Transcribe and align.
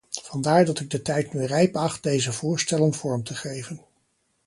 Vandaar 0.23 0.65
dat 0.65 0.79
ik 0.79 0.89
de 0.89 1.01
tijd 1.01 1.33
nu 1.33 1.45
rijp 1.45 1.75
acht 1.75 2.03
deze 2.03 2.31
voorstellen 2.31 2.93
vorm 2.93 3.23
te 3.23 3.35
geven. 3.35 3.81